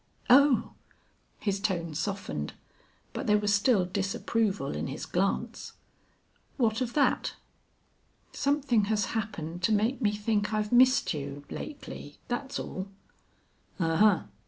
[0.31, 0.71] "Oh!"
[1.37, 2.53] His tone softened,
[3.13, 5.73] but there was still disapproval in his glance.
[6.57, 7.35] "What of that?"
[8.31, 12.87] "Something has happened to make me think I've missed you lately that's all."
[13.79, 14.23] "Ahuh!"